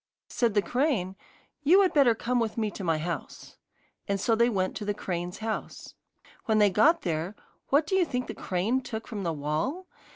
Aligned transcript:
Said 0.29 0.55
the 0.55 0.63
crane: 0.63 1.15
'You 1.61 1.83
had 1.83 1.93
better 1.93 2.15
come 2.15 2.39
with 2.39 2.57
me 2.57 2.71
to 2.71 2.83
my 2.83 2.97
house,' 2.97 3.57
and 4.07 4.19
so 4.19 4.33
they 4.33 4.49
went 4.49 4.75
to 4.77 4.83
the 4.83 4.95
crane's 4.95 5.37
house. 5.37 5.93
When 6.45 6.57
they 6.57 6.71
got 6.71 7.03
there, 7.03 7.35
what 7.67 7.85
do 7.85 7.93
you 7.95 8.03
think 8.03 8.25
the 8.25 8.33
crane 8.33 8.81
took 8.81 9.05
from 9.07 9.21
the 9.21 9.31
wall? 9.31 9.85